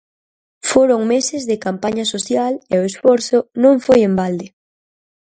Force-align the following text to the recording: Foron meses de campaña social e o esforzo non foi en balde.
Foron 0.71 1.01
meses 1.13 1.41
de 1.49 1.55
campaña 1.65 2.05
social 2.13 2.53
e 2.73 2.75
o 2.81 2.87
esforzo 2.91 3.37
non 3.63 3.75
foi 3.85 3.99
en 4.07 4.13
balde. 4.19 4.47